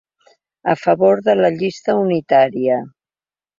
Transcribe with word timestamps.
A 0.73 0.73
favor 0.83 1.21
de 1.27 1.35
la 1.43 1.53
llista 1.59 1.97
unitària. 2.07 2.83